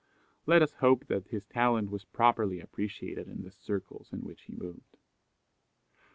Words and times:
Let 0.47 0.63
us 0.63 0.73
hope 0.79 1.05
that 1.09 1.27
his 1.27 1.45
talent 1.45 1.91
was 1.91 2.05
properly 2.05 2.59
appreciated 2.59 3.27
in 3.27 3.43
the 3.43 3.51
circles 3.51 4.11
in 4.11 4.21
which 4.21 4.41
he 4.47 4.55
moved. 4.55 4.97